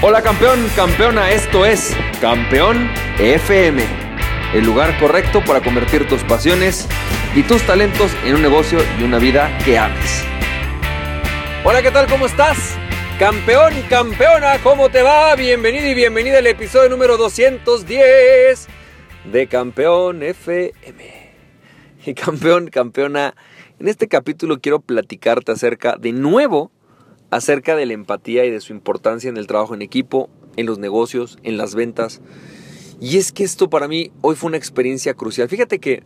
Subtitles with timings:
[0.00, 3.82] Hola campeón, campeona, esto es Campeón FM,
[4.54, 6.86] el lugar correcto para convertir tus pasiones
[7.34, 10.22] y tus talentos en un negocio y una vida que ames.
[11.64, 12.06] Hola, ¿qué tal?
[12.06, 12.76] ¿Cómo estás?
[13.18, 15.34] Campeón, campeona, ¿cómo te va?
[15.34, 18.68] Bienvenido y bienvenida al episodio número 210
[19.32, 21.32] de Campeón FM.
[22.06, 23.34] Y campeón, campeona,
[23.80, 26.70] en este capítulo quiero platicarte acerca de nuevo
[27.30, 30.78] acerca de la empatía y de su importancia en el trabajo en equipo, en los
[30.78, 32.20] negocios, en las ventas.
[33.00, 35.48] Y es que esto para mí hoy fue una experiencia crucial.
[35.48, 36.02] Fíjate que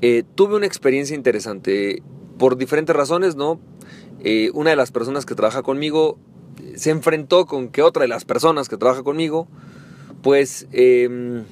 [0.00, 2.02] eh, tuve una experiencia interesante
[2.38, 3.60] por diferentes razones, ¿no?
[4.24, 6.18] Eh, una de las personas que trabaja conmigo
[6.74, 9.46] se enfrentó con que otra de las personas que trabaja conmigo,
[10.22, 11.44] pues em,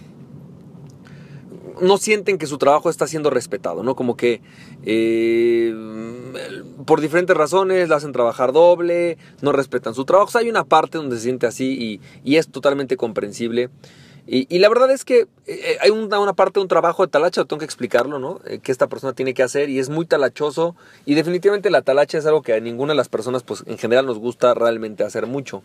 [1.80, 3.94] no sienten que su trabajo está siendo respetado, ¿no?
[3.96, 4.40] Como que
[4.84, 5.74] eh,
[6.86, 10.36] por diferentes razones la hacen trabajar doble, no respetan su trabajo.
[10.38, 13.70] hay una parte donde se siente así y, es totalmente comprensible.
[14.26, 17.58] Y, la verdad es que eh, hay una, parte de un trabajo de talacha, tengo
[17.58, 18.40] que explicarlo, ¿no?
[18.46, 20.74] Eh, que esta persona tiene que hacer y es muy talachoso.
[21.04, 24.06] Y definitivamente la talacha es algo que a ninguna de las personas, pues en general
[24.06, 25.62] nos gusta realmente hacer mucho.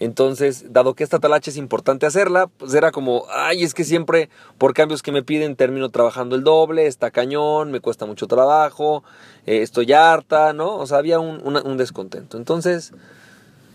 [0.00, 4.28] Entonces, dado que esta talacha es importante hacerla, pues era como, ay, es que siempre
[4.58, 9.04] por cambios que me piden termino trabajando el doble, está cañón, me cuesta mucho trabajo,
[9.46, 10.76] eh, estoy harta, ¿no?
[10.76, 12.36] O sea, había un, descontento.
[12.36, 12.92] Entonces,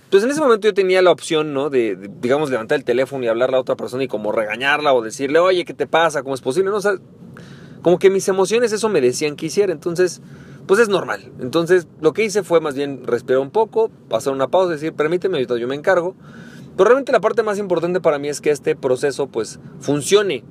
[0.09, 1.69] pues en ese momento yo tenía la opción, ¿no?
[1.69, 5.39] De, digamos, levantar el teléfono y hablarle a otra persona y como regañarla o decirle,
[5.39, 6.23] oye, ¿qué te pasa?
[6.23, 6.71] ¿Cómo es posible?
[6.71, 6.93] No, o sea,
[7.81, 9.71] como que mis emociones eso me decían que hiciera.
[9.71, 10.21] Entonces,
[10.69, 11.31] pues es normal.
[11.39, 15.37] Entonces lo que hice fue más bien respirar un poco, pasar una pausa, decir, permíteme,
[15.37, 16.13] ahorita yo me encargo.
[16.77, 20.43] Pero realmente la parte más importante para mí es que este proceso pues funcione.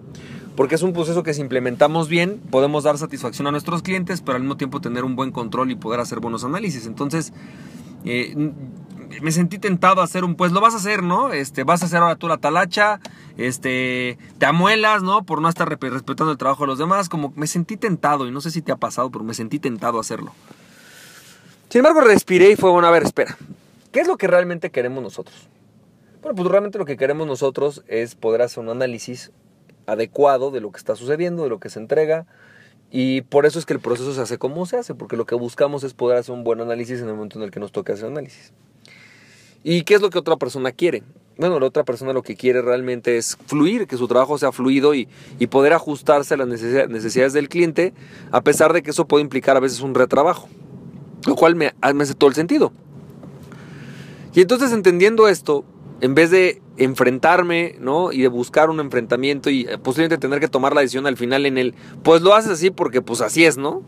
[0.56, 4.34] Porque es un proceso que si implementamos bien, podemos dar satisfacción a nuestros clientes, pero
[4.34, 6.86] al mismo tiempo tener un buen control y poder hacer buenos análisis.
[6.86, 7.32] Entonces,
[8.04, 8.34] eh,
[9.22, 11.32] me sentí tentado a hacer un, pues lo vas a hacer, ¿no?
[11.32, 13.00] Este, vas a hacer ahora tú la talacha,
[13.36, 15.24] este, te amuelas, ¿no?
[15.24, 18.40] Por no estar respetando el trabajo de los demás, como me sentí tentado, y no
[18.40, 20.32] sé si te ha pasado, pero me sentí tentado a hacerlo.
[21.68, 23.36] Sin embargo, respiré y fue, bueno, a ver, espera,
[23.92, 25.48] ¿qué es lo que realmente queremos nosotros?
[26.22, 29.30] Bueno, pues realmente lo que queremos nosotros es poder hacer un análisis
[29.86, 32.26] adecuado de lo que está sucediendo, de lo que se entrega,
[32.90, 35.34] y por eso es que el proceso se hace como se hace, porque lo que
[35.34, 37.92] buscamos es poder hacer un buen análisis en el momento en el que nos toque
[37.92, 38.52] hacer análisis.
[39.64, 41.02] ¿Y qué es lo que otra persona quiere?
[41.36, 44.94] Bueno, la otra persona lo que quiere realmente es fluir, que su trabajo sea fluido
[44.94, 45.08] y,
[45.50, 47.94] poder ajustarse a las necesidades del cliente,
[48.32, 50.48] a pesar de que eso puede implicar a veces un retrabajo,
[51.26, 52.72] lo cual me, me hace todo el sentido.
[54.34, 55.64] Y entonces entendiendo esto,
[56.00, 58.12] en vez de enfrentarme, ¿no?
[58.12, 61.46] Y de buscar un enfrentamiento y eh, posiblemente tener que tomar la decisión al final
[61.46, 63.82] en el, pues lo haces así porque pues así es, ¿no?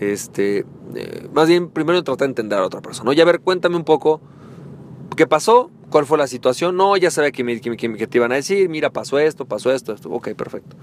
[0.00, 0.64] Este,
[0.94, 3.12] eh, más bien primero tratar de entender a otra persona.
[3.14, 4.20] Y a ver, cuéntame un poco
[5.22, 5.70] ¿Qué pasó?
[5.88, 6.76] ¿Cuál fue la situación?
[6.76, 9.92] No, ya sabía que, me, que, te iban a decir, mira, pasó esto, pasó esto,
[9.92, 10.10] esto.
[10.10, 10.74] Ok, perfecto.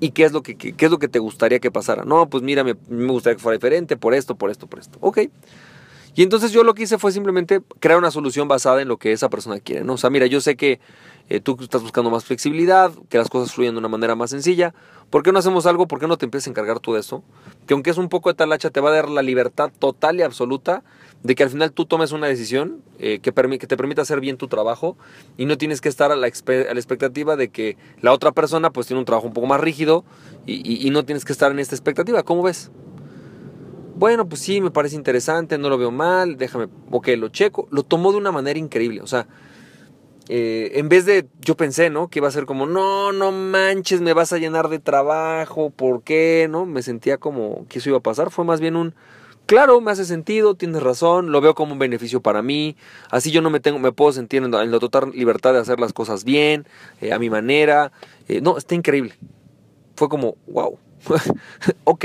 [0.00, 2.04] ¿Y qué es lo que, qué, es lo que te gustaría que pasara?
[2.04, 4.98] No, pues mira, me, gustaría que fuera diferente por esto, por esto, por esto.
[5.00, 5.28] Ok.
[6.16, 9.12] Y entonces yo lo que hice fue simplemente crear una solución basada en lo que
[9.12, 9.92] esa persona quiere, ¿no?
[9.92, 10.80] O sea, mira, yo sé que
[11.28, 14.74] eh, tú estás buscando más flexibilidad, que las cosas fluyan de una manera más sencilla.
[15.08, 15.86] ¿Por qué no hacemos algo?
[15.86, 17.22] ¿Por qué no te empiezas a encargar tú de eso?
[17.68, 20.22] Que aunque es un poco de talacha, te va a dar la libertad total y
[20.22, 20.82] absoluta
[21.22, 24.48] de que al final tú tomes una decisión eh, que, te permita hacer bien tu
[24.48, 24.96] trabajo
[25.36, 28.98] y no tienes que estar a la, expectativa de que la otra persona pues tiene
[28.98, 30.04] un trabajo un poco más rígido
[30.46, 32.22] y, no tienes que estar en esta expectativa.
[32.22, 32.70] ¿Cómo ves?
[33.94, 37.68] Bueno, pues sí, me parece interesante, no lo veo mal, déjame, ok, lo checo.
[37.70, 39.28] Lo tomó de una manera increíble, o sea,
[40.28, 42.08] eh, en vez de, yo pensé, ¿no?
[42.08, 46.02] Que iba a ser como, no, no manches, me vas a llenar de trabajo, ¿por
[46.02, 46.48] qué?
[46.50, 46.66] ¿No?
[46.66, 48.30] Me sentía como que eso iba a pasar.
[48.30, 48.94] Fue más bien un,
[49.52, 52.74] claro, me hace sentido, tienes razón, lo veo como un beneficio para mí,
[53.10, 55.92] así yo no me tengo, me puedo sentir en, la total libertad de hacer las
[55.92, 56.66] cosas bien,
[57.02, 57.92] eh, a mi manera,
[58.28, 59.12] eh, no, está increíble.
[59.94, 60.78] Fue como, wow,
[61.84, 62.04] ok.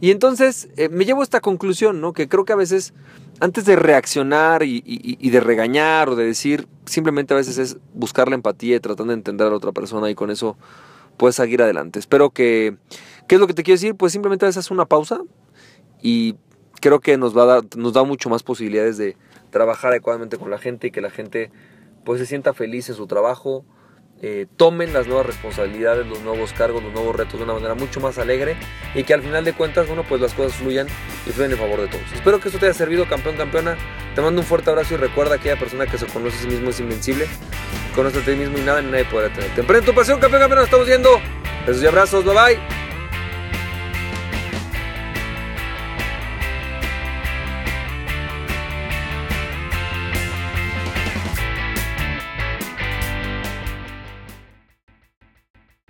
[0.00, 2.12] Y entonces eh, me llevo a esta conclusión, ¿no?
[2.12, 2.94] Que creo que a veces,
[3.40, 8.28] antes de reaccionar y, y, de regañar o de decir, simplemente a veces es buscar
[8.28, 10.56] la empatía y tratar de entender a la otra persona y con eso
[11.16, 11.98] puedes seguir adelante.
[11.98, 12.76] Espero que,
[13.26, 13.96] ¿qué es lo que te quiero decir?
[13.96, 15.22] Pues simplemente a veces haz una pausa,
[16.02, 16.36] y
[16.80, 19.16] creo que nos, va a dar, nos da mucho más posibilidades de
[19.50, 21.50] trabajar adecuadamente con la gente y que la gente
[22.04, 23.64] pues se sienta feliz en su trabajo,
[24.22, 28.00] eh, tomen las nuevas responsabilidades, los nuevos cargos, los nuevos retos de una manera mucho
[28.00, 28.54] más alegre
[28.94, 30.88] y que al final de cuentas, bueno, pues las cosas fluyan
[31.26, 32.04] y fluyan en favor de todos.
[32.12, 33.78] Espero que esto te haya servido, campeón, campeona.
[34.14, 36.48] Te mando un fuerte abrazo y recuerda que aquella persona que se conoce a sí
[36.48, 37.26] mismo es invencible.
[37.94, 39.62] Conoce a ti mismo y nada nadie podrá tenerte.
[39.62, 40.62] Emprende tu pasión, campeón, campeona.
[40.62, 41.10] Nos estamos viendo.
[41.66, 42.24] Besos y abrazos.
[42.24, 42.79] Bye bye.